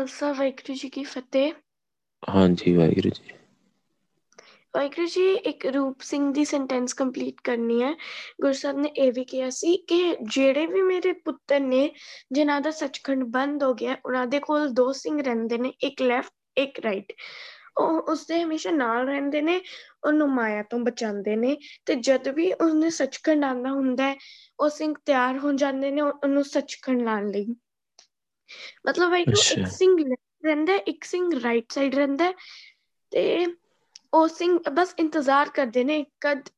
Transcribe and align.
ਖਾਲਸਾ 0.00 0.32
ਵਾਹਿਗੁਰੂ 0.32 0.74
ਜੀ 0.74 0.88
ਕੀ 0.88 1.04
ਫਤਿਹ 1.04 1.52
ਹਾਂਜੀ 2.28 2.76
ਵਾਹਿਗੁਰੂ 2.76 3.08
ਜੀ। 3.08 3.32
ਵਾਹਿਗੁਰੂ 4.76 5.06
ਜੀ 5.06 5.34
ਇੱਕ 5.34 5.66
ਰੂਪ 5.66 6.00
ਸਿੰਘ 6.00 6.32
ਦੀ 6.32 6.44
ਸੈਂਟੈਂਸ 6.44 6.92
ਕੰਪਲੀਟ 6.92 7.34
ਕਰਨੀ 7.44 7.82
ਹੈ। 7.82 7.92
ਗੁਰੂ 8.40 8.52
ਸਾਹਿਬ 8.52 8.78
ਨੇ 8.78 8.88
ਇਹ 8.88 9.12
ਵੀ 9.12 9.24
ਕਿਹਾ 9.24 9.50
ਸੀ 9.50 9.76
ਕਿ 9.76 10.16
ਜਿਹੜੇ 10.22 10.66
ਵੀ 10.66 10.82
ਮੇਰੇ 10.82 11.12
ਪੁੱਤਰ 11.12 11.60
ਨੇ 11.60 11.90
ਜਿਨਾਂ 12.32 12.60
ਦਾ 12.60 12.70
ਸੱਚਖੰਡ 12.70 13.24
ਬੰਦ 13.24 13.62
ਹੋ 13.62 13.74
ਗਿਆ 13.74 13.96
ਉਹਨਾਂ 14.06 14.26
ਦੇ 14.26 14.38
ਕੋਲ 14.38 14.68
ਦੋ 14.68 14.92
ਸਿੰਘ 14.92 15.22
ਰਹਿੰਦੇ 15.22 15.58
ਨੇ 15.58 15.72
ਇੱਕ 15.82 16.02
ਲੈਫਟ 16.02 16.32
ਇੱਕ 16.56 16.80
ਰਾਈਟ 16.80 17.12
ਉਹ 17.78 18.00
ਉਸਦੇ 18.00 18.42
ਹਮੇਸ਼ਾ 18.42 18.70
ਨਾਲ 18.70 19.06
ਰਹਿੰਦੇ 19.06 19.42
ਨੇ 19.42 19.60
ਉਹਨੂੰ 20.06 20.28
ਮਾਇਆ 20.28 20.62
ਤੋਂ 20.62 20.78
ਬਚਾਉਂਦੇ 20.78 21.36
ਨੇ 21.36 21.56
ਤੇ 21.86 21.94
ਜਦ 21.94 22.28
ਵੀ 22.28 22.52
ਉਸਨੇ 22.52 22.90
ਸੱਚਖੰਡ 22.90 23.44
ਆਉਂਦਾ 23.44 23.70
ਹੁੰਦਾ 23.70 24.10
ਹੈ 24.10 24.16
ਉਹ 24.60 24.68
ਸਿੰਘ 24.68 24.94
ਤਿਆਰ 25.04 25.38
ਹੋ 25.38 25.52
ਜਾਂਦੇ 25.52 25.90
ਨੇ 25.90 26.00
ਉਹਨੂੰ 26.00 26.44
ਸੱਚਖੰਡ 26.44 27.02
ਲਾਉਣ 27.02 27.30
ਲਈ। 27.30 27.46
ਮਤਲਬ 28.86 29.14
ਅੱਛਾ। 29.28 29.54
ਇੱਕ 29.54 29.66
ਸਿੰਘ 29.68 29.96
ਰਹਿੰਦਾ 30.44 30.74
ਇੱਕ 30.86 31.04
ਸਿੰਘ 31.04 31.30
ਰਾਈਟ 31.42 31.72
ਸਾਈਡ 31.72 31.94
ਰਹਿੰਦਾ 31.94 32.32
ਤੇ 33.12 33.46
ਉਹ 34.12 34.26
ਸਿੰਘ 34.28 34.58
ਬਸ 34.72 34.94
ਇੰਤਜ਼ਾਰ 34.98 35.48
ਕਰਦੇ 35.54 35.84
ਨੇ 35.84 36.04
ਕਦ 36.20 36.48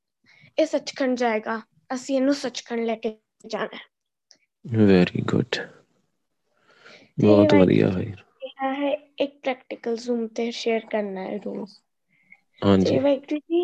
ਇਹ 0.58 0.66
ਸੱਚਖੰਡ 0.66 1.18
ਜਾਏਗਾ 1.18 1.60
ਅਸੀਂ 1.94 2.16
ਇਹਨੂੰ 2.16 2.34
ਸੱਚਖੰਡ 2.36 2.80
ਲੈ 2.80 2.96
ਕੇ 2.96 3.16
ਜਾਣਾ। 3.46 3.78
ਵੈਰੀ 4.64 5.22
ਗੁੱਡ 5.24 5.56
ਬਹੁਤ 7.18 7.54
ਵਧੀਆ 7.54 7.90
ਹੈ 7.90 8.12
ਇਹ 8.44 8.74
ਹੈ 8.74 8.90
ਇੱਕ 9.18 9.38
ਪ੍ਰੈਕਟੀਕਲ 9.42 9.96
ਜ਼ੂਮ 9.96 10.26
ਤੇ 10.30 10.50
ਸ਼ੇਅਰ 10.52 10.86
ਕਰਨਾ 10.90 11.22
ਹੈ 11.22 11.36
ਰੋਜ਼ 11.38 11.78
ਹਾਂਜੀ। 12.62 12.98
ਵਾਹਿਗੁਰੂ 12.98 13.38
ਜੀ 13.40 13.60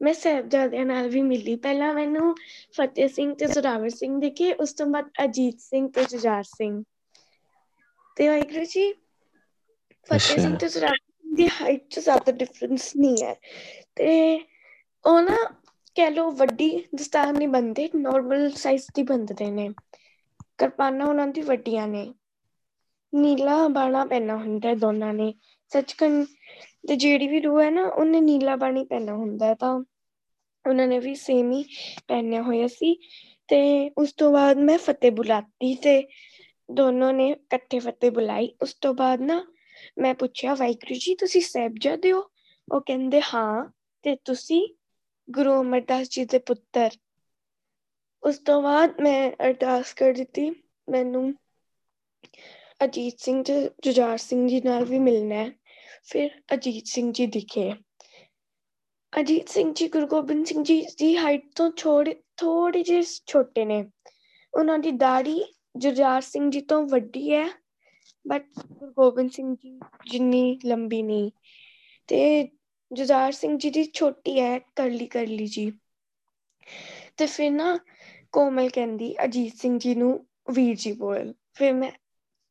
ਮੈਂ 0.00 0.12
ਸਾਹਿਬਜ਼ਾਦਿਆਂ 0.14 0.84
ਨਾਲ 0.86 1.08
ਵੀ 1.08 1.22
ਮਿਲੀ 1.22 1.54
ਪਹਿਲਾਂ 1.58 1.92
ਮੈਨੂੰ 1.94 2.34
ਫਤਿਹ 2.74 3.08
ਸਿੰਘ 3.08 3.34
ਤੇ 3.34 3.46
ਜ਼ੋਰਾਵਰ 3.46 3.88
ਸਿੰਘ 3.90 4.18
ਦੇਖੇ 4.20 4.52
ਉਸ 4.54 4.72
ਤੋਂ 4.74 4.86
ਬਾਅਦ 4.86 5.10
ਅਜੀਤ 5.24 5.60
ਸਿੰਘ 5.60 5.88
ਤੇ 5.90 6.04
ਜੁਝਾਰ 6.06 6.42
ਸਿੰਘ। 6.46 6.82
ਤੇ 8.16 8.28
ਵਾਹਿਗੁਰੂ 8.28 8.64
ਜੀ, 8.66 8.92
ਫਤਿਹ 10.08 10.38
ਅੱਛਾ 10.38 10.38
ਸਿੰਘ 10.38 10.56
ਤੇ 10.56 10.68
ਜ਼ੋਰਾਵਰ 10.68 10.96
ਸਿੰਘ 10.96 11.34
ਦੀ 11.36 11.48
ਹਾਈਟ 11.52 11.86
'ਚ 11.86 12.00
ਜ਼ਿਆਦਾ 12.00 12.32
ਡਿਫਰੈਂਸ 12.34 12.90
ਨਹੀਂ 12.96 13.24
ਹੈ। 13.24 13.34
ਤੇ 13.96 14.08
ਉਹ 15.04 15.20
ਨਾ 15.22 15.36
ਕਹਿ 15.96 16.10
ਲੋ 16.10 16.30
ਵੱਡੀ 16.32 16.68
ਦਸਤਾਰ 16.94 17.32
ਨਹੀਂ 17.32 17.48
ਬੰਨਦੇ 17.48 17.88
ਨੋਰਮਲ 17.96 18.50
ਸਾਈਜ਼ 18.56 18.86
ਦੀ 18.94 19.02
ਬੰਨਦੇ 19.04 19.50
ਨੇ। 19.50 19.68
ਕਿਰਪਾਨਾਂ 20.58 21.06
ਉਹਨਾਂ 21.06 21.26
ਦੀ 21.28 21.40
ਵੱਡੀਆਂ 21.42 21.86
ਨੇ। 21.88 22.12
ਨੀਲਾ 23.12 23.56
ਬਾਣਾ 23.68 24.04
ਪਹਿਨਾ 24.06 24.36
ਹੁੰਦਾ 24.36 24.74
ਦੋਨਾਂ 24.76 25.12
ਨੇ। 25.14 25.32
ਸੱਚਖੰਡ 25.72 26.26
ਤੇ 26.88 26.96
ਜਿਹੜੀ 26.96 27.28
ਵੀ 27.28 27.40
ਰੂਹ 27.40 27.60
ਹੈ 27.62 27.70
ਨਾ, 27.70 27.84
ਉਹਨੇ 27.86 28.20
ਨੀਲਾ 28.20 28.56
ਬਾਣੀ 28.56 28.84
ਪਹਿਨਾ 28.84 29.14
ਹੁੰਦਾ 29.14 29.46
ਹੈ। 29.46 29.54
ਤਾਂ 29.56 29.74
ਉਹਨਾਂ 30.64 30.86
ਨੇ 30.86 30.98
ਵੀ 30.98 31.14
ਸੇਮ 31.16 31.50
ਹੀ 31.52 31.62
ਪਹਿਨਿਆ 32.08 32.42
ਹੋਇਆ 32.42 32.66
ਸੀ। 32.70 32.94
ਤੇ 33.48 33.58
ਉਸ 33.98 34.12
ਤੋਂ 34.12 34.30
ਬਾਅਦ 34.32 34.58
ਮੈਂ 34.60 34.76
ਫਤਿਹ 34.78 35.10
ਬੁਲਾਤੀ 35.12 35.74
ਤੇ 35.74 36.00
ਦੋਨੋਂ 36.72 37.12
ਨੇ 37.12 37.28
ਇਕੱਠੇ 37.28 37.78
ਫਤਿਹ 37.78 38.10
ਬੁਲਾਈ 38.10 38.54
ਉਸ 38.62 38.74
ਤੋਂ 38.74 38.94
ਬਾਅਦ 38.94 39.20
ਨਾ 39.20 39.46
ਮੈਂ 39.98 40.14
ਪੁੱਛਿਆ, 40.14 40.54
ਵਾਹਿਗੁਰੂ 40.54 40.94
ਜੀ, 40.98 41.14
ਤੁਸੀਂ 41.14 41.40
ਸਾਹਿਬਜ਼ਾਦੇ 41.40 42.12
ਹੋ? 42.12 42.30
ਉਹ 42.72 42.80
ਕਹਿੰਦੇ, 42.80 43.22
ਹਾਂ, 43.34 43.70
ਤੇ 44.02 44.16
ਤੁਸੀਂ 44.16 44.68
ਗੁਰੂ 45.30 45.60
ਅਮਰਦਾਸ 45.60 46.08
ਜੀ 46.08 46.24
ਦੇ 46.24 46.38
ਪੁੱਤਰ। 46.38 46.90
ਉਸ 48.22 48.38
ਤੋਂ 48.38 48.62
ਬਾਅਦ 48.62 49.00
ਮੈਂ 49.00 49.32
ਅਰਦਾਸ 49.32 49.94
ਕਰ 49.94 50.12
ਦਿੱਤੀ, 50.12 50.50
ਮੈਨੂੰ 50.88 51.34
ਅਜੀਤ 52.84 53.20
ਸਿੰਘ 53.20 53.44
ਤੇ 53.44 53.70
ਜੁਝਾਰ 53.80 54.18
ਸਿੰਘ 54.18 54.48
ਜੀ 54.48 54.60
ਨਾਲ 54.60 54.84
ਵੀ 54.84 54.98
ਮਿਲਣਾ 54.98 55.34
ਹੈ। 55.34 55.50
ਫਿਰ 56.04 56.30
ਅਜੀਤ 56.54 56.86
ਸਿੰਘ 56.86 57.12
ਜੀ 57.12 57.26
ਦਿਖੇ। 57.26 57.72
ਅਜੀਤ 59.20 59.48
ਸਿੰਘ 59.48 59.74
ਜੀ, 59.74 59.88
ਗੁਰੂ 59.88 60.06
ਗੋਬਿੰਦ 60.06 60.46
ਸਿੰਘ 60.46 60.64
ਜੀ 60.64 60.86
ਦੀ 60.98 61.16
ਹਾਈਟ 61.16 61.42
ਤੋਂ 61.54 61.70
ਛੋੜੇ 61.76 62.22
ਥੋੜੇ 62.36 62.82
ਜਿਹੇ 62.82 63.02
ਛੋਟੇ 63.26 63.64
ਨੇ। 63.64 63.90
ਉਹਨਾਂ 64.54 64.78
ਦੀ 64.78 64.90
ਦਾੜੀ 64.90 65.44
ਜੁਝਾਰ 65.76 66.20
ਸਿੰਘ 66.20 66.50
ਜੀ 66.50 66.60
ਤੋਂ 66.60 66.86
ਵੱਡੀ 66.86 67.32
ਹੈ 67.32 67.46
ਬਟ 68.26 68.46
ਗੁਰੂ 68.72 68.92
ਗੋਬਿੰਦ 68.92 69.30
ਸਿੰਘ 69.30 69.56
ਜੀ 69.56 69.80
ਜਿੰਨੀ 70.10 70.58
ਲੰਬੀ 70.64 71.02
ਨਹੀਂ 71.02 71.30
ਤੇ 72.08 72.48
ਜੁਝਾਰ 72.92 73.32
ਸਿੰਘ 73.32 73.58
ਜੀ 73.58 73.70
ਦੀ 73.70 73.84
ਛੋਟੀ 73.84 74.40
ਹੈ, 74.40 74.58
ਕਰਲੀ 74.58 75.06
ਕਰਲੀ 75.06 75.46
ਜੀ। 75.46 75.72
ਤੇ 77.16 77.26
ਫਿਰ 77.26 77.50
ਨਾ 77.50 77.78
ਕੋਮਲ 78.32 78.68
ਕਹਿੰਦੀ, 78.68 79.14
ਅਜੀਤ 79.24 79.56
ਸਿੰਘ 79.56 79.78
ਜੀ 79.78 79.94
ਨੂੰ 79.94 80.26
ਵੀਰ 80.52 80.76
ਜੀ 80.76 80.92
ਬੋਲ। 80.92 81.34
ਫਿਰ 81.54 81.72
ਮੈਂ, 81.72 81.90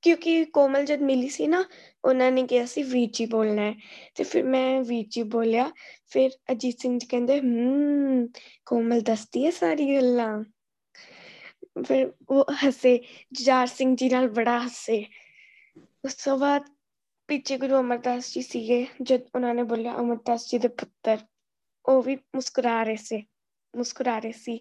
ਕਿਉਂਕਿ 0.01 0.45
ਕੋਮਲ 0.45 0.85
ਜਦ 0.85 1.01
ਮਿਲੀ 1.01 1.29
ਸੀ 1.29 1.47
ਨਾ, 1.47 1.63
ਉਹਨਾਂ 2.05 2.31
ਨੇ 2.31 2.47
ਕਿਹਾ 2.47 2.65
ਸੀ 2.65 2.83
ਵੀਰ 2.83 3.09
ਜੀ 3.13 3.25
ਬੋਲਣਾ 3.25 3.61
ਹੈ। 3.61 3.75
ਤੇ 4.15 4.23
ਫਿਰ 4.23 4.43
ਮੈਂ 4.43 4.81
ਵੀਰ 4.81 5.05
ਜੀ 5.09 5.23
ਬੋਲਿਆ, 5.23 5.71
ਫਿਰ 6.07 6.31
ਅਜੀਤ 6.51 6.79
ਸਿੰਘ 6.79 6.99
ਜੀ 6.99 7.07
ਕਹਿੰਦੇ 7.07 7.39
ਹਮ 7.39 8.27
ਕੋਮਲ 8.65 9.01
ਦੱਸਦੀ 9.01 9.45
ਹੈ 9.45 9.51
ਸਾਰੀ 9.51 9.95
ਗੱਲਾਂ। 9.95 10.43
ਫਿਰ 11.87 12.13
ਉਹ 12.29 12.45
ਹੱਸੇ 12.67 12.99
ਜੁਝਾਰ 13.31 13.67
ਸਿੰਘ 13.67 13.95
ਜੀ 13.95 14.09
ਨਾਲ 14.09 14.29
ਬੜਾ 14.29 14.59
ਹੱਸੇ। 14.59 15.05
ਉਸ 16.05 16.13
ਤੋਂ 16.15 16.37
ਬਾਅਦ 16.37 16.63
ਪਿੱਛੇ 17.27 17.57
ਗੁਰੂ 17.57 17.79
ਅਮਰਦਾਸ 17.79 18.33
ਜੀ 18.33 18.41
ਸੀਗੇ 18.41 18.87
ਜਦ 19.01 19.21
ਉਹਨਾਂ 19.35 19.55
ਨੇ 19.55 19.63
ਬੋਲਿਆ 19.63 19.95
ਅਮਰਦਾਸ 19.95 20.49
ਜੀ 20.49 20.57
ਦੇ 20.57 20.67
ਪੁੱਤਰ। 20.67 21.17
ਉਹ 21.85 22.03
ਵੀ 22.03 22.15
ਮੁਸਕਰਾ 22.15 22.83
ਰਹੇ 22.83 22.95
ਸੀ 22.95 23.23
ਮੁਸਕਰਾ 23.77 24.19
ਰਹੇ 24.19 24.31
ਸੀ। 24.31 24.59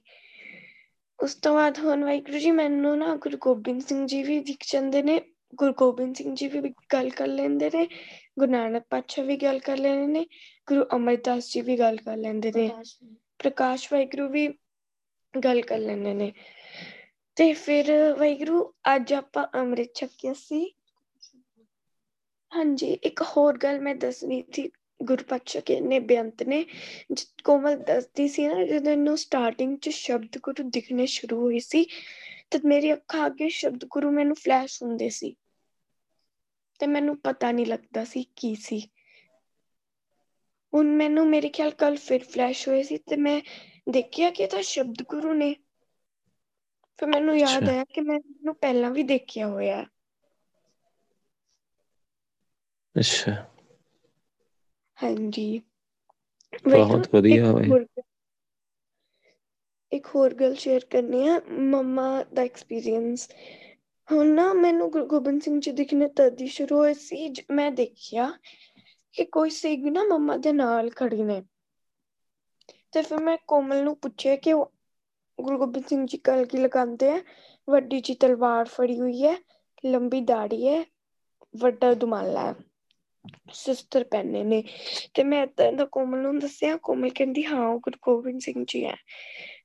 ਉਸ 1.23 1.35
ਤੋਂ 1.35 1.55
ਬਾਅਦ 1.55 1.79
ਹੁਣ 1.79 2.05
ਵਾਹਿਗੁਰੂ 2.05 2.39
ਜੀ 2.39 2.51
ਮੈਨੂੰ 2.51 2.99
ਨਾ 2.99 3.17
ਗੁਰੂ 3.17 3.39
ਗੋਬਿੰਦ 3.41 3.83
ਸਿੰਘ 3.83 4.07
ਜੀ 4.07 4.23
ਵੀ 4.23 4.41
ਦਿਖ 4.41 4.73
ਜਾਂਦੇ 4.73 5.03
ਨੇ। 5.03 5.21
ਗੁਰੂ 5.55 5.73
ਗੋਬਿੰਦ 5.73 6.17
ਸਿੰਘ 6.17 6.35
ਜੀ 6.35 6.49
ਵੀ 6.49 6.75
ਗੱਲ 6.93 7.11
ਕਰ 7.11 7.27
ਲੈਂਦੇ 7.27 7.71
ਨੇ। 7.75 7.89
ਗੁਰੂ 8.39 8.53
ਨਾਨਕ 8.53 8.85
ਪਾਤਸ਼ਾਹ 8.91 9.25
ਵੀ 9.25 9.37
ਗੱਲ 9.37 9.59
ਕਰ 9.59 9.77
ਲੈਂਦੇ 9.77 10.07
ਨੇ। 10.07 10.27
ਗੁਰੂ 10.67 10.85
ਅਮਰਦਾਸ 10.97 11.53
ਜੀ 11.53 11.61
ਵੀ 11.61 11.79
ਗੱਲ 11.79 11.97
ਕਰ 11.97 12.17
ਲੈਂਦੇ 12.17 12.53
ਨੇ। 12.57 12.71
ਪ੍ਰਕਾਸ਼ 13.39 13.93
ਵਾਹਿਗੁਰੂ 13.93 14.29
ਵੀ 14.29 14.49
ਗੱਲ 15.45 15.63
ਕਰ 15.63 15.79
ਲੈਂਦੇ 15.79 16.15
ਨੇ। 16.15 16.33
ਤੇ 17.41 17.53
ਫਿਰ 17.53 18.15
ਵਾਹਿਗੁਰੂ, 18.19 18.75
ਅੱਜ 18.95 19.13
ਆਪਾਂ 19.13 19.47
ਅੰਮ੍ਰਿਤ 19.55 19.95
ਛਕਿਆ 19.95 20.33
ਸੀ। 20.33 20.75
ਹਾਂਜੀ, 22.53 22.87
ਇੱਕ 22.87 23.23
ਹੋਰ 23.23 23.59
ਗੱਲ 23.59 23.81
ਮੈਂ 23.81 23.95
ਦੱਸਣੀ 23.95 24.45
ਸੀ, 24.53 24.71
ਗੁਰੂ 25.03 25.25
ਪਾਤਸ਼ਾਹ 25.29 25.63
ਕਹਿੰਨੇ 25.67 25.99
ਬੇਅੰਤ 25.99 26.43
ਨੇ 26.43 26.67
ਕੋਮਲ 27.45 27.77
ਦੱਸਦੀ 27.77 28.29
ਸੀ 28.29 28.47
ਨਾ, 28.47 28.65
ਜਦੋਂ 28.65 28.93
ਇਹਨੂੰ 28.93 29.19
ਸਟਾਰਟਿੰਗ 29.19 29.79
ਚ 29.79 29.89
ਸ਼ਬਦ 29.89 30.39
ਗੁਰੂ 30.43 30.71
ਦਿਖਣੇ 30.71 31.07
ਸ਼ੁਰੂ 31.07 31.41
ਹੋਏ 31.41 31.59
ਸੀ 31.59 31.87
ਤਦ 32.51 32.67
ਮੇਰੀ 32.67 32.93
ਅੱਖਾਂ 32.93 33.27
ਅੱਗੇ 33.27 33.49
ਸ਼ਬਦ 33.49 33.85
ਗੁਰੂ 33.85 34.11
ਮੈਨੂੰ 34.11 34.37
ਫਲੈਸ਼ 34.37 34.83
ਹੁੰਦੇ 34.83 35.09
ਸੀ। 35.09 35.37
ਤੇ 36.79 36.87
ਮੈਨੂੰ 36.87 37.17
ਪਤਾ 37.17 37.53
ਨਹੀਂ 37.53 37.67
ਲੱਗਦਾ 37.67 38.05
ਸੀ 38.05 38.27
ਕੀ 38.37 38.55
ਸੀ। 38.55 38.89
ਹੁਣ 40.75 40.87
ਮੈਨੂੰ 40.87 41.29
ਮੇਰੇ 41.29 41.49
ਖਿਆਲ 41.49 41.71
ਕੱਲ 41.71 41.97
ਫਿਰ 41.97 42.25
ਫਲੈਸ਼ 42.25 42.69
ਹੋਏ 42.69 42.83
ਸੀ, 42.83 42.97
ਤੇ 42.97 43.17
ਮੈਂ 43.17 43.41
ਦੇਖਿਆ 43.89 44.31
ਕਿ 44.31 44.43
ਇਹ 44.43 44.49
ਤਾਂ 44.49 44.63
ਸ਼ਬਦ 44.63 45.03
ਗੁਰੂ 45.03 45.33
ਨੇ 45.33 45.55
ਫਿਰ 47.01 47.09
ਮੈਨੂੰ 47.09 47.37
ਯਾਦ 47.37 47.69
ਅੱਛਾ। 47.69 47.69
ਆਇਆ 47.69 47.85
ਕਿ 47.87 48.01
ਮੈਂ 48.03 48.17
ਇਹਨੂੰ 48.17 48.55
ਪਹਿਲਾਂ 48.57 48.91
ਵੀ 48.93 49.03
ਦੇਖਿਆ 49.05 49.49
ਹੋਇਆ 49.49 49.85
ਅੱਛਾ। 52.97 53.35
ਹਾਂਜੀ। 54.99 55.47
ਵਾਹਿਗੁਰੂ 56.65 57.05
ਬਹੁਤ 57.05 57.09
ਵਧੀਆ 57.13 57.47
ਇੱਕ 57.47 57.47
ਹੋਏ 57.47 57.69
ਹੋਰ 57.69 57.87
ਇੱਕ 59.93 60.07
ਹੋਰ 60.09 60.35
ਗੱਲ 60.35 60.55
ਸ਼ੇਅਰ 60.57 60.85
ਕਰਨੀ 60.91 61.27
ਆ 61.29 61.41
ਮੰਮਾ 61.71 62.07
ਦਾ 62.31 62.43
ਐਕਸਪੀਰੀਅੰਸ 62.43 63.29
ਹੁਣ 64.09 64.27
ਨਾ 64.31 64.53
ਮੈਨੂੰ 64.55 64.91
ਗੁਰੂ 64.91 65.07
ਗੋਬਿੰਦ 65.07 65.41
ਸਿੰਘ 65.43 65.59
ਜੀ 65.61 65.73
ਦਿਖਣੇ 65.75 66.09
ਤਦ 66.17 66.41
ਹੀ 66.41 66.47
ਸ਼ੁਰੂ 66.49 66.77
ਹੋਏ 66.77 66.93
ਸੀ 66.97 67.33
ਮੈਂ 67.53 67.71
ਦੇਖਿਆ 67.73 68.31
ਕਿ 69.15 69.25
ਕੋਈ 69.29 69.51
ਸਿੰਘ 69.53 69.91
ਨਾ 69.91 70.05
ਮੰਮਾ 70.07 70.37
ਦੇ 70.39 70.53
ਨਾਲ 70.53 70.91
ਖੜੀ 70.93 71.23
ਨੇ। 71.23 71.41
ਤੇ 72.93 73.03
ਫਿਰ 73.03 73.19
ਮੈਂ 73.21 73.37
ਕੋਮਲ 73.47 73.83
ਨੂੰ 73.85 73.97
ਪੁੱਛਿਆ 73.99 74.37
ਕਿ 74.39 74.53
ਉਹ 74.53 74.73
ਗੁਰੂ 75.41 75.59
ਗੋਬਿੰਦ 75.59 75.87
ਸਿੰਘ 75.87 76.07
ਜੀ 76.07 76.19
ਕਲਗੀ 76.19 76.59
ਲਗਾਉਂਦੇ 76.59 77.11
ਹੈ 77.11 77.21
ਵੱਡੀ 77.71 78.01
ਜੀ 78.01 78.15
ਤਲਵਾਰ 78.15 78.65
ਫੜੀ 78.65 79.01
ਹੋਈ 79.01 79.27
ਹੈ, 79.27 79.37
ਲੰਬੀ 79.87 80.21
ਦਾੜੀ 80.21 80.69
ਹੈ, 80.69 80.85
ਵੱਡਾ 81.57 81.95
ਦੁਮਾਲਾ 81.95 82.53
ਹੈ 82.53 82.55
ਸ਼ਸਤਰ 83.53 84.05
ਪਹਿਨੇ 84.05 84.45
ਨੇ। 84.45 84.65
ਤੇ 85.15 85.25
ਮੈਂ 85.25 85.43
ਏਦਾਂ 85.43 85.73
ਦਾ 85.73 85.85
ਕੋਮਲ 85.85 86.19
ਨੂੰ 86.19 86.39
ਦੱਸਿਆ, 86.39 86.77
ਕੋਮਲ 86.77 87.11
ਕਹਿੰਦੀ, 87.11 87.45
ਹਾਂ, 87.45 87.69
ਉਹ 87.69 87.81
ਗੁਰੂ 87.81 87.99
ਗੋਬਿੰਦ 88.03 88.41
ਸਿੰਘ 88.41 88.65
ਜੀ 88.69 88.85
ਹੈ। 88.85 88.97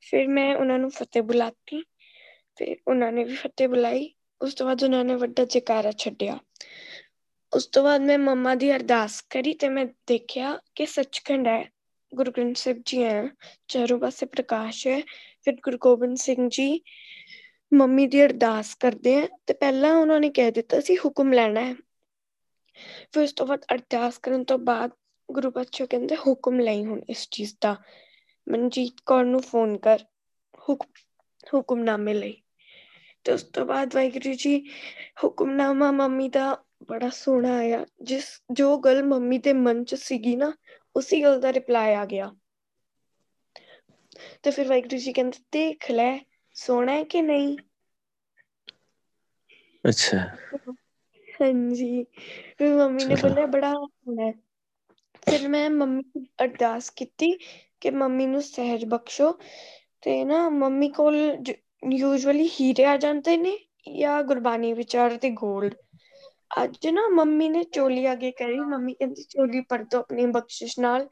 ਫਿਰ 0.10 0.28
ਮੈਂ 0.28 0.56
ਉਹਨਾਂ 0.56 0.80
ਨੂੰ 0.80 0.92
ਫਤਿਹ 0.92 1.22
ਬੁਲਾਤੀ 1.22 1.84
ਫਿਰ 2.56 2.78
ਉਹਨਾਂ 2.88 3.12
ਨੇ 3.12 3.24
ਵੀ 3.24 3.36
ਫਤਿਹ 3.36 3.68
ਬੁਲਾਈ। 3.68 4.14
ਉਸ 4.42 4.56
ਤੋਂ 4.56 4.66
ਬਾਅਦ 4.66 4.84
ਉਹਨਾਂ 4.84 5.06
ਨੇ 5.06 5.16
ਵੱਡਾ 5.16 5.46
ਜੈਕਾਰਾ 5.46 5.92
ਛੱਡਿਆ। 5.92 6.40
ਉਸ 7.54 7.68
ਤੋਂ 7.68 7.84
ਬਾਅਦ 7.84 8.02
ਮੈਂ 8.02 8.20
ਮੰਮਾ 8.20 8.56
ਦੀ 8.56 8.76
ਅਰਦਾਸ 8.76 9.22
ਕਰੀ 9.22 9.54
ਤੇ 9.54 9.70
ਮੈਂ 9.70 9.86
ਦੇਖਿਆ 9.86 10.60
ਕਿ 10.76 10.86
ਸੱਚਖੰਡ 10.86 11.48
ਹੈ, 11.48 11.72
ਗੁਰੂ 12.16 12.32
ਗ੍ਰੰਥ 12.32 12.58
ਸਾਹਿਬ 12.58 12.82
ਜੀ 12.86 13.04
ਹੈ, 13.04 13.30
ਚਾਰੋਂ 13.68 14.00
ਪਾਸੇ 14.00 14.26
ਪ੍ਰਕਾਸ਼ 14.26 14.88
ਹੈ। 14.88 15.02
ਫਿਰ 15.46 15.54
ਗੁਰੂ 15.64 15.78
ਗੋਬਿੰਦ 15.78 16.18
ਸਿੰਘ 16.18 16.50
ਜੀ, 16.50 16.82
ਮੰਮੀ 17.74 18.08
ਦੀ 18.08 18.26
ਅਰਦਾਸ 18.26 18.76
ਕਰਦੇ 18.76 19.16
ਆ 19.16 19.28
ਤੇ 19.46 19.54
ਪਹਿਲਾਂ 19.54 19.96
ਉਹਨਾਂ 19.96 20.20
ਨੇ 20.20 20.30
ਕਹਿ 20.30 20.52
ਦਿੱਤਾ 20.52 20.80
ਸੀ, 20.80 20.98
ਹੁਕਮ 20.98 21.34
ਲੈਣਾ 21.34 21.62
ਹੈ। 21.62 21.76
ਫਿਰ 23.12 23.24
ਉਸ 23.24 23.34
ਤੋਂ 23.34 23.48
ਬਾਅਦ 23.48 23.66
ਅਰਦਾਸ 23.74 24.18
ਕਰਨ 24.18 24.44
ਤੋਂ 24.44 24.58
ਬਾਅਦ 24.58 24.92
ਗੁਰੂ 25.32 25.52
ਪਾਤਸ਼ਾਹ 25.52 25.88
ਕਹਿੰਦੇ, 25.88 26.16
ਹੁਕਮ 26.16 26.60
ਲਈ 26.60 26.86
ਹੁਣ 26.86 27.02
ਇਸ 27.10 27.28
ਚੀਜ਼ 27.32 27.56
ਦਾ। 27.62 27.76
ਮਨਜੀਤ 28.50 28.94
ਕੌਰ 29.06 29.24
ਨੂੰ 29.24 29.42
ਫੋਨ 29.42 29.78
ਕਰ, 29.78 30.00
ਹੁਕ, 30.70 30.84
ਹੁਕਮਨਾਮੇ 31.54 32.14
ਲਈ। 32.14 32.42
ਤੇ 33.24 33.32
ਉਸ 33.32 33.44
ਤੋਂ 33.44 33.66
ਬਾਅਦ 33.66 33.96
ਵਾਹਿਗੁਰੂ 33.96 34.34
ਜੀ, 34.34 34.70
ਹੁਕਮਨਾਮਾ 35.24 35.92
ਮੰਮੀ 35.92 36.30
ਦਾ 36.30 36.58
ਬੜਾ 36.90 37.10
ਸੋਹਣਾ 37.10 37.58
ਆਇਆ, 37.58 37.86
ਜਿਸ, 38.02 38.26
ਜੋ 38.52 38.78
ਗੱਲ 38.78 39.04
ਮੰਮੀ 39.04 39.38
ਦੇ 39.38 39.54
ਮਨ 39.54 39.84
ਚ 39.84 39.96
ਸੀਗੀ 39.96 40.36
ਨਾ, 40.36 40.54
ਉਸੇ 40.96 41.22
ਗੱਲ 41.22 41.40
ਦਾ 41.40 41.54
ਰਿਪਲਾਈ 41.54 41.94
ਆ 41.94 42.06
ਗਿਆ। 42.06 42.36
ਤੇ 44.44 44.52
ਫਿਰ 44.52 44.68
ਵਾਹਿਗੁਰੂ 44.68 44.98
ਜੀ 45.00 45.14
ਕਹਿੰਦੇ 45.14 45.40
ਦੇਖ 45.54 45.90
ਲੈ 45.92 46.10
ਸੋਹਣਾ 46.56 46.94
ਹੈ 46.94 47.04
ਕਿ 47.06 47.22
ਨਹੀਂ? 47.24 47.58
ਅੱਛਾ। 49.84 50.20
ਹਾਂਜੀ। 51.28 52.04
ਫਿਰ 52.58 52.76
ਮੰਮੀ 52.76 53.06
ਨੇ 53.06 53.16
ਬੋਲਿਆ 53.18 53.46
ਬੜਾ 53.48 53.74
ਹੈ। 54.20 54.32
ਫਿਰ 55.24 55.48
ਮੈਂ 55.48 55.70
ਮੰਮੀ 55.72 56.02
ਨੂੰ 56.10 56.26
ਅਰਦਾਸ 56.44 56.90
ਕੀਤੀ 56.94 57.32
ਕਿ 57.82 57.90
ਮੰਮੀ 57.94 58.26
ਨੂੰ 58.28 58.42
ਸਹਿਜ 58.44 58.86
ਬਖਸ਼ੋ 58.88 59.32
ਤੇ 60.04 60.24
ਨਾ 60.26 60.48
ਮੰਮੀ 60.52 60.90
ਕੋਲ 60.92 61.16
ਯੂਜਅਲੀ 61.92 62.48
ਹੀਰੇ 62.52 62.86
ਆ 62.86 62.96
ਜਾਂਦੇ 62.98 63.38
ਨੇ 63.38 63.58
ਜਾਂ 63.96 64.22
ਗੁਰਬਾਣੀ 64.26 64.74
ਵਿਚਾਰ 64.76 65.18
ਤੇ 65.18 65.30
ਗੋਲਡ 65.36 65.76
ਅੱਜ 66.58 66.88
ਨਾ 66.90 67.08
ਮੰਮੀ 67.12 67.48
ਨੇ 67.50 67.64
ਚੋਲੀ 67.66 68.12
ਅੱਗੇ 68.12 68.32
ਕਰੀ 68.34 68.60
ਮੰਮੀ 68.62 68.94
ਕਹਿੰਦੀ 68.94 69.24
ਚੋਲੀ 69.26 69.62
ਪਰਦੋ 69.70 70.00
ਆਪਣੀ 70.00 70.26
ਬਖਸ਼ਿਸ਼ 70.32 70.80
ਨਾਲ। 70.80 71.08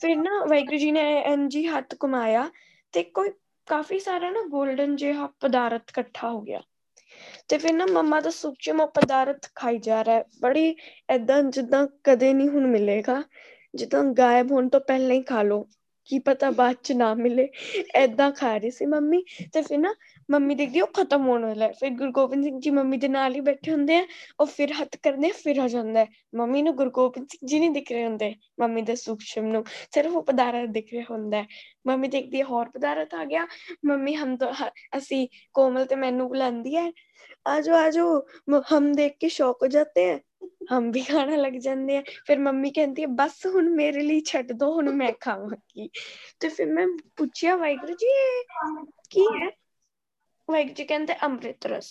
ਫਿਰ 0.00 0.16
ਨਾ 0.18 0.30
ਵਾਹਿਗੁਰੂ 0.40 0.78
ਜੀ 0.78 0.90
ਨੇ 0.92 1.02
ਇੰਝ 1.22 1.54
ਹੀ 1.56 1.66
ਹੱਥ 1.66 1.94
ਘੁਮਾਇਆ 2.04 2.48
ਤੇ 2.94 3.02
ਕੋਈ 3.10 3.30
ਕਾਫੀ 3.68 3.98
ਸਾਰਾ 4.00 4.30
ਨਾ 4.30 4.42
ਗੋਲਡਨ 4.48 4.96
ਜਿਹਾ 4.96 5.26
ਪਦਾਰਥ 5.40 5.90
ਇਕੱਠਾ 5.90 6.30
ਹੋ 6.30 6.40
ਗਿਆ। 6.42 6.60
ਤੇ 7.48 7.58
ਫਿਰ 7.58 7.72
ਨਾ 7.72 7.86
ਮੰਮਾ 7.88 8.20
ਦਾ 8.20 8.30
ਸੂਖਮ 8.32 8.84
ਪਦਾਰਥ 8.94 9.48
ਖਾਈ 9.54 9.78
ਜਾ 9.80 10.02
ਰਿਹਾ 10.04 10.22
ਬੜੀ 10.40 10.74
ਏਦਾਂ 11.10 11.42
ਜਿੱਦਾਂ 11.44 11.86
ਕਦੇ 12.04 12.32
ਨੀ 12.34 12.48
ਹੁਣ 12.48 12.66
ਮਿਲੇਗਾ। 12.68 13.22
ਜਿੱਦਾਂ 13.74 14.02
ਗਾਇਬ 14.16 14.52
ਹੋਣ 14.52 14.68
ਤੋਂ 14.68 14.80
ਪਹਿਲਾਂ 14.82 15.10
ਹੀ 15.12 15.22
ਖਾ 15.24 15.42
ਲੋ 15.44 15.66
ਕੀ 16.08 16.18
ਪਤਾ 16.20 16.50
ਬਾਅਦ 16.52 16.76
ਚ 16.82 16.92
ਨਾ 16.92 17.12
ਮਿਲੇ। 17.16 17.48
ਏਦਾਂ 17.96 18.30
ਖਾ 18.32 18.56
ਰਹੀ 18.56 18.70
ਸੀ 18.70 18.86
ਮੰਮੀ 18.86 19.22
ਤੇ 19.52 19.62
ਫਿਰ 19.62 19.78
ਨਾ 19.78 19.94
ਮੰਮੀ 20.28 20.54
ਦੇਖਦੀ 20.54 20.80
ਉਹ 20.80 20.86
ਖ਼ਤਮ 20.94 21.26
ਹੋਣ 21.26 21.44
ਵਾਲਾ 21.44 21.68
ਫਿਰ 21.72 21.90
ਗੁਰੂ 21.92 22.10
ਗੋਬਿੰਦ 22.12 22.44
ਸਿੰਘ 22.44 22.58
ਜੀ 22.60 22.70
ਮੰਮੀ 22.70 22.96
ਦੇ 22.96 23.08
ਨਾਲ 23.08 23.34
ਹੀ 23.34 23.40
ਬੈਠੇ 23.42 23.72
ਹੁੰਦੇ 23.72 23.96
ਆ, 23.96 24.04
ਉਹ 24.40 24.46
ਫਿਰ 24.48 24.72
ਹੱਥ 24.72 24.96
ਕਰਦੇ 24.96 25.30
ਫਿਰ 25.34 25.58
ਆ 25.60 25.66
ਜਾਂਦਾ 25.68 26.00
ਹੈ। 26.00 26.06
ਮੰਮੀ 26.36 26.62
ਨੂੰ 26.62 26.74
ਗੁਰੂ 26.76 26.90
ਗੋਬਿੰਦ 26.92 27.26
ਸਿੰਘ 27.28 27.46
ਜੀ 27.48 27.60
ਨੀ 27.60 27.68
ਦਿਖ 27.70 27.92
ਰਹੇ 27.92 28.04
ਹੁੰਦੇ, 28.04 28.34
ਮੰਮੀ 28.60 28.82
ਦੇ 28.82 28.94
ਸੂਖਸ਼ਮ 28.96 29.46
ਨੂੰ। 29.46 29.64
ਸਿਰਫ 29.90 30.12
ਉਹ 30.12 30.22
ਪਦਾਰਥ 30.24 30.68
ਦਿਖ 30.70 30.92
ਰਿਹਾ 30.92 31.04
ਹੁੰਦਾ 31.10 31.36
ਹੈ। 31.38 31.46
ਮੰਮੀ 31.86 32.08
ਦੇਖਦੀ 32.08 32.38
ਹੈ, 32.40 32.44
ਹੋਰ 32.44 32.68
ਪਦਾਰਥ 32.70 33.14
ਆ 33.14 33.24
ਗਿਆ। 33.24 33.46
ਮੰਮੀ 33.86 34.14
ਹਮ 34.16 34.36
ਤੋਂ 34.36 34.52
ਅਸੀਂ 34.98 35.26
ਕੋਮਲ 35.54 35.84
ਤੇ 35.86 35.94
ਮੈਨੂੰ 35.96 36.28
ਬੁਲਾਉਂਦੀ 36.28 36.76
ਹੈ। 36.76 36.90
ਆਜੋ 37.48 37.74
ਆਜੋ 37.76 38.06
ਹਮ 38.70 38.92
ਦੇਖ 38.92 39.16
ਕੇ 39.20 39.28
ਸ਼ੌਕ 39.28 39.62
ਹੋ 39.62 39.66
ਜਾਤੇ 39.68 40.04
ਹੈ 40.04 40.18
ਹਮ 40.70 40.90
ਵੀ 40.90 41.02
ਖਾਣਾ 41.02 41.36
ਲੱਗ 41.36 41.52
ਜਾਂਦੇ 41.60 41.96
ਆ। 41.96 42.02
ਫਿਰ 42.26 42.38
ਮੰਮੀ 42.40 42.70
ਕਹਿੰਦੀ 42.72 43.02
ਹੈ 43.02 43.06
ਬਸ 43.16 43.44
ਹੁਣ 43.46 43.68
ਮੇਰੇ 43.72 44.00
ਲਈ 44.02 44.20
ਛੱਡ 44.26 44.52
ਦੋ 44.54 44.72
ਹੁਣ 44.72 44.90
ਮੈਂ 44.94 45.12
ਖਾਵਾਂਗੀ। 45.20 45.88
ਤੇ 46.40 46.48
ਫਿਰ 46.48 46.72
ਮੈਂ 46.72 46.86
ਪੁੱਛਿਆ 47.16 47.56
ਵਾਹਿਗੁਰੂ 47.56 47.94
ਜੀ 47.96 48.06
ਇਹ 48.16 48.42
ਕੀ 49.10 49.26
ਹੈ? 49.34 49.50
ਵਾਹਿਗੁਰੂ 50.48 50.74
ਜੀ 50.74 50.84
ਕਹਿੰਦੇ 50.84 51.14
ਅੰਮ੍ਰਿਤ 51.22 51.66
ਰਸ। 51.66 51.88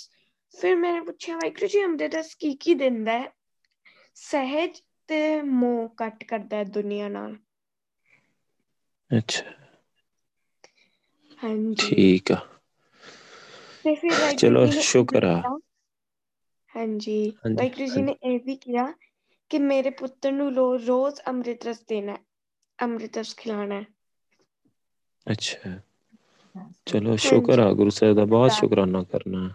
ਫਿਰ 0.53 0.75
ਮੈਨੇ 0.75 1.01
ਪੁੱਛਿਆ 1.01 1.35
ਵਾਹਿਗੁਰੂ 1.35 1.67
ਜੀ 1.67 1.83
ਅੰਮ੍ਰਿਤ 1.83 2.15
ਰਸ 2.15 2.33
ਕੀ 2.35 2.53
ਕੀ 2.57 2.73
ਦਿੰਦਾ 2.75 3.19
ਹੈ? 3.19 3.31
ਸਹਿਜ 4.17 4.81
ਤੇ 5.09 5.19
ਮੋਹ 5.43 5.87
ਕੱਟ 5.97 6.23
ਕਰਦਾ 6.23 6.57
ਹੈ 6.57 6.63
ਦੁਨੀਆਂ 6.65 7.09
ਨਾਲ। 7.09 7.37
ਅੱਛਾ। 9.11 9.43
ਹਾਂਜੀ। 11.39 11.93
ਠੀਕ 12.01 12.31
ਆ। 12.31 12.39
ਤੇ 13.85 13.93
ਫਿਰ 13.95 14.15
ਚਲੋ 14.37 14.65
ਸ਼ੁਕਰ 14.81 15.23
ਆ। 15.25 15.41
ਹਾਂਜੀ। 16.75 17.17
ਹਾਂਜੀ 17.39 17.55
ਵਾਹਿਗੁਰੂ 17.55 17.85
ਜੀ 17.87 18.01
ਨੇ 18.01 18.11
ਹਾਂਜੀ। 18.11 18.17
ਇਹ 18.23 18.39
ਵੀ 18.41 18.55
ਕਿਹਾ 18.57 18.85
ਕਿ 19.51 19.59
ਮੇਰੇ 19.61 19.89
ਪੁੱਤਰ 19.95 20.31
ਨੂੰ 20.31 20.51
ਲੋ 20.53 20.67
ਰੋਜ਼ 20.79 21.21
ਅੰਮ੍ਰਿਤ 21.27 21.65
ਰਸ 21.65 21.83
ਦੇਣਾ 21.85 22.17
ਅੰਮ੍ਰਿਤ 22.79 23.17
ਰਸ 23.17 23.35
ਖਿਲਾਣਾ 23.35 23.83
ਅੱਛਾ। 25.27 25.73
ਚਲੋ 26.87 27.15
ਸ਼ੁਕਰ 27.21 27.59
ਆ 27.59 27.71
ਗੁਰੂ 27.73 27.89
ਸਾਹਿਬ 27.91 28.15
ਦਾ 28.15 28.25
ਬਹੁਤ 28.27 28.51
ਸ਼ੁਕਰਾਨਾ 28.51 29.03
ਕਰਨਾ। 29.05 29.49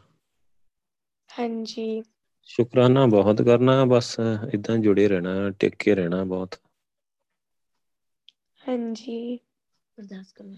ਹਾਂਜੀ। 1.28 1.86
ਸ਼ੁਕਰਾਨਾ 2.48 3.04
ਬਹੁਤ 3.06 3.40
ਕਰਨਾ 3.42 3.84
ਬਸ 3.86 4.14
ਏਦਾਂ 4.54 4.76
ਜੁੜੇ 4.78 5.08
ਰਹਿਣਾ 5.08 5.50
ਟਿੱਕ 5.50 5.74
ਕੇ 5.78 5.94
ਰਹਿਣਾ 5.94 6.22
ਬਹੁਤ। 6.26 6.60
ਹਾਂਜੀ। 8.60 9.16
ਅਰਦਾਸ 9.98 10.32
ਕਰੋ 10.32 10.48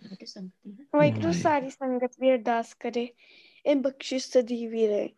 ਵਾਹਿਗੁਰੂ 0.95 1.33
ਸਾਰੀ 1.35 1.71
ਸੰਗਤ 1.71 2.15
ਵੀ 2.21 2.31
ਅਰਦਾਸ 2.31 2.73
ਕਰੇ 2.81 3.09
ਇਹ 3.65 3.77
ਬਖਸ਼ਿਸ਼ 3.79 4.27
ਸਦੀ 4.29 4.67
ਵੀ 4.69 4.87
ਰਹੇ। 4.87 5.09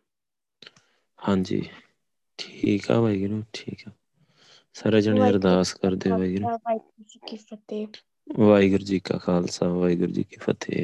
ਹਾਂਜੀ 1.19 1.61
ਠੀਕ 2.39 2.89
ਆ 2.91 2.99
ਵਾਹਿਗੁਰੂ 2.99 3.41
ਠੀਕ 3.53 3.87
ਆ। 3.87 3.91
ਸਾਰੇ 4.75 5.01
ਜਣੇ 5.01 5.29
ਅਰਦਾਸ 5.29 5.73
ਕਰਦੇ 5.73 6.11
ਵਾਹਿਗੁਰੂ 6.11 6.45
ਵਾਹਿਗੁਰੂ 6.45 7.03
ਜੀ 7.03 7.19
ਕੀ 7.27 7.37
ਫਤਿਹ। 7.37 7.87
ਵਾਹਿਗੁਰੂ 8.39 8.83
ਜੀ 8.83 8.99
ਕਾ 8.99 9.17
ਖਾਲਸਾ 9.17 9.67
ਵਾਹਿਗੁਰੂ 9.69 10.11
ਜੀ 10.11 10.23
ਕੀ 10.23 10.37
ਫਤਿਹ। 10.37 10.83